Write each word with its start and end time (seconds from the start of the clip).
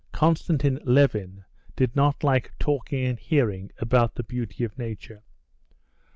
Konstantin 0.13 0.79
Levin 0.83 1.45
did 1.75 1.95
not 1.95 2.23
like 2.23 2.53
talking 2.57 3.05
and 3.05 3.19
hearing 3.19 3.69
about 3.77 4.15
the 4.15 4.23
beauty 4.23 4.63
of 4.63 4.75
nature. 4.79 5.21